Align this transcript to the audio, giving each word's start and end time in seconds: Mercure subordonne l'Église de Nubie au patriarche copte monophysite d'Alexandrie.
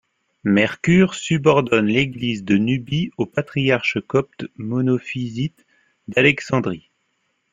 Mercure 0.45 1.13
subordonne 1.13 1.85
l'Église 1.85 2.43
de 2.43 2.55
Nubie 2.57 3.11
au 3.19 3.27
patriarche 3.27 3.99
copte 4.07 4.45
monophysite 4.57 5.63
d'Alexandrie. 6.07 6.89